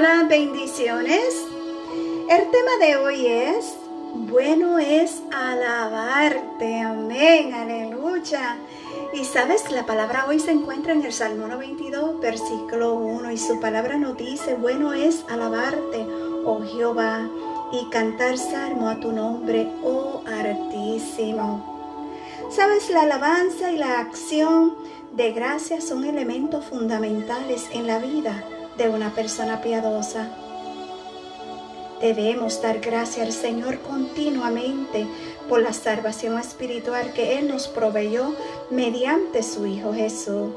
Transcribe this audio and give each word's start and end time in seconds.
Hola, 0.00 0.24
bendiciones. 0.30 1.44
El 2.30 2.50
tema 2.50 2.70
de 2.80 2.96
hoy 2.96 3.26
es, 3.26 3.74
bueno 4.14 4.78
es 4.78 5.20
alabarte, 5.30 6.80
amén, 6.80 7.52
aleluya. 7.52 8.56
Y 9.12 9.26
sabes, 9.26 9.70
la 9.70 9.84
palabra 9.84 10.24
hoy 10.26 10.40
se 10.40 10.52
encuentra 10.52 10.94
en 10.94 11.04
el 11.04 11.12
Salmo 11.12 11.48
92, 11.48 12.18
versículo 12.18 12.94
1, 12.94 13.30
y 13.30 13.36
su 13.36 13.60
palabra 13.60 13.98
nos 13.98 14.16
dice, 14.16 14.54
bueno 14.54 14.94
es 14.94 15.22
alabarte, 15.28 16.06
oh 16.46 16.62
Jehová, 16.62 17.28
y 17.70 17.90
cantar 17.90 18.38
salmo 18.38 18.88
a 18.88 19.00
tu 19.00 19.12
nombre, 19.12 19.68
oh 19.84 20.22
Altísimo. 20.26 22.08
Sabes, 22.50 22.88
la 22.88 23.02
alabanza 23.02 23.70
y 23.70 23.76
la 23.76 24.00
acción 24.00 24.76
de 25.12 25.32
gracia 25.32 25.82
son 25.82 26.04
elementos 26.06 26.64
fundamentales 26.64 27.68
en 27.74 27.86
la 27.86 27.98
vida 27.98 28.42
de 28.80 28.88
una 28.88 29.14
persona 29.14 29.60
piadosa. 29.60 30.30
Debemos 32.00 32.62
dar 32.62 32.80
gracias 32.80 33.26
al 33.26 33.32
Señor 33.34 33.80
continuamente 33.80 35.06
por 35.50 35.60
la 35.60 35.74
salvación 35.74 36.38
espiritual 36.38 37.12
que 37.12 37.38
Él 37.38 37.48
nos 37.48 37.68
proveyó 37.68 38.34
mediante 38.70 39.42
su 39.42 39.66
Hijo 39.66 39.92
Jesús. 39.92 40.52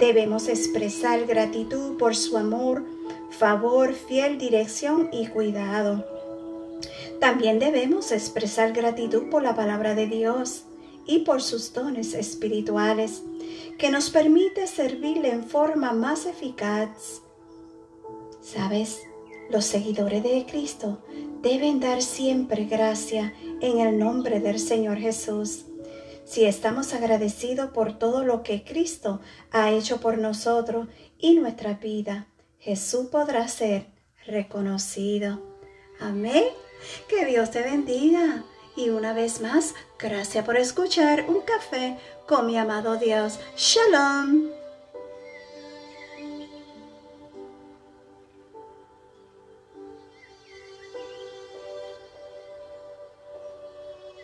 Debemos 0.00 0.48
expresar 0.48 1.24
gratitud 1.24 1.96
por 1.96 2.16
su 2.16 2.36
amor, 2.36 2.82
favor, 3.30 3.94
fiel 3.94 4.38
dirección 4.38 5.08
y 5.12 5.28
cuidado. 5.28 6.04
También 7.20 7.60
debemos 7.60 8.10
expresar 8.10 8.72
gratitud 8.72 9.30
por 9.30 9.44
la 9.44 9.54
palabra 9.54 9.94
de 9.94 10.08
Dios 10.08 10.64
y 11.06 11.20
por 11.20 11.40
sus 11.40 11.72
dones 11.72 12.12
espirituales, 12.14 13.22
que 13.78 13.90
nos 13.90 14.10
permite 14.10 14.66
servirle 14.66 15.30
en 15.30 15.44
forma 15.44 15.92
más 15.92 16.26
eficaz. 16.26 17.22
¿Sabes? 18.46 19.02
Los 19.50 19.64
seguidores 19.64 20.22
de 20.22 20.46
Cristo 20.48 21.02
deben 21.42 21.80
dar 21.80 22.00
siempre 22.00 22.64
gracia 22.66 23.34
en 23.60 23.80
el 23.80 23.98
nombre 23.98 24.38
del 24.38 24.60
Señor 24.60 24.98
Jesús. 24.98 25.64
Si 26.24 26.44
estamos 26.44 26.94
agradecidos 26.94 27.70
por 27.70 27.98
todo 27.98 28.22
lo 28.22 28.44
que 28.44 28.62
Cristo 28.62 29.20
ha 29.50 29.72
hecho 29.72 30.00
por 30.00 30.18
nosotros 30.18 30.86
y 31.18 31.34
nuestra 31.34 31.74
vida, 31.74 32.28
Jesús 32.58 33.08
podrá 33.08 33.48
ser 33.48 33.88
reconocido. 34.26 35.42
Amén. 35.98 36.44
Que 37.08 37.24
Dios 37.24 37.50
te 37.50 37.62
bendiga. 37.62 38.44
Y 38.76 38.90
una 38.90 39.12
vez 39.12 39.40
más, 39.40 39.74
gracias 39.98 40.44
por 40.44 40.56
escuchar 40.56 41.24
un 41.28 41.40
café 41.40 41.96
con 42.28 42.46
mi 42.46 42.56
amado 42.58 42.96
Dios. 42.96 43.40
Shalom. 43.56 44.65